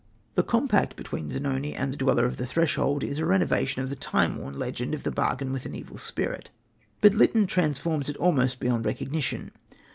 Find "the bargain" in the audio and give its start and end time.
5.03-5.53